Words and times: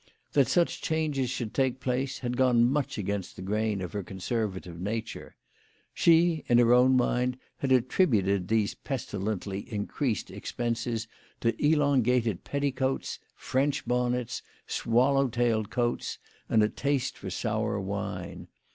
That 0.33 0.47
such 0.47 0.81
changes 0.81 1.29
should 1.29 1.53
take 1.53 1.79
place 1.79 2.17
had 2.21 2.35
gone 2.35 2.65
much 2.67 2.97
against 2.97 3.35
the 3.35 3.43
grain 3.43 3.83
of 3.83 3.93
her 3.93 4.01
conservative 4.01 4.79
nature. 4.81 5.35
She, 5.93 6.43
in 6.49 6.57
her 6.57 6.73
own 6.73 6.97
mind, 6.97 7.37
had 7.57 7.71
attributed 7.71 8.47
these 8.47 8.73
pestilently 8.73 9.71
increased 9.71 10.31
expenses 10.31 11.07
to 11.41 11.53
elongated 11.63 12.43
petticoats, 12.43 13.19
French 13.35 13.85
bonnets, 13.85 14.41
swallow 14.65 15.27
tailed 15.27 15.69
coats, 15.69 16.17
and 16.49 16.63
a 16.63 16.67
taste 16.67 17.15
for 17.15 17.29
sour 17.29 17.79
wine. 17.79 18.47